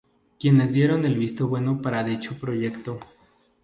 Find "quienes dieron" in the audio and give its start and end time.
0.39-1.05